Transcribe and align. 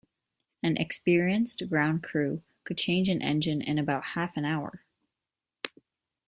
An 0.63 0.77
experienced 0.77 1.69
ground 1.69 2.01
crew 2.01 2.41
could 2.63 2.79
change 2.79 3.07
an 3.07 3.21
engine 3.21 3.61
in 3.61 3.77
about 3.77 4.03
half 4.03 4.35
an 4.35 4.45
hour. 4.45 4.83